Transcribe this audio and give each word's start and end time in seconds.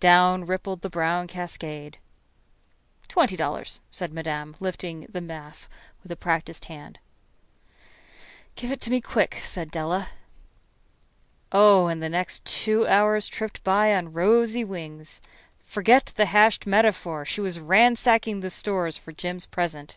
Down 0.00 0.44
rippled 0.44 0.80
the 0.82 0.90
brown 0.90 1.28
cascade. 1.28 1.98
"Twenty 3.06 3.36
dollars," 3.36 3.80
said 3.92 4.12
Madame, 4.12 4.56
lifting 4.58 5.02
the 5.08 5.20
mass 5.20 5.68
with 6.02 6.10
a 6.10 6.16
practiced 6.16 6.64
hand. 6.64 6.98
"Give 8.56 8.72
it 8.72 8.80
to 8.80 8.90
me 8.90 9.00
quick," 9.00 9.38
said 9.44 9.70
Della. 9.70 10.08
Oh, 11.52 11.86
and 11.86 12.02
the 12.02 12.08
next 12.08 12.44
two 12.44 12.88
hours 12.88 13.28
tripped 13.28 13.62
by 13.62 13.94
on 13.94 14.12
rosy 14.12 14.64
wings. 14.64 15.20
Forget 15.64 16.12
the 16.16 16.26
hashed 16.26 16.66
metaphor. 16.66 17.24
She 17.24 17.40
was 17.40 17.60
ransacking 17.60 18.40
the 18.40 18.50
stores 18.50 18.96
for 18.98 19.12
Jim's 19.12 19.46
present. 19.46 19.96